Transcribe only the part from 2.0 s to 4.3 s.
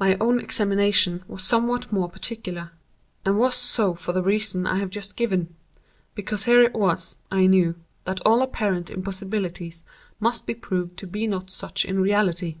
particular, and was so for the